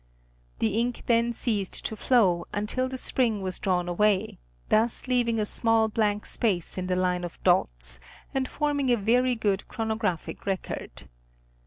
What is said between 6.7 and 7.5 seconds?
in the line of